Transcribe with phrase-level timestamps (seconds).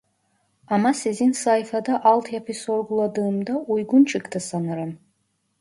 [0.67, 4.99] Ama sizin sayfada alt yapı sorguladığımda, uygun çıktı sanırım.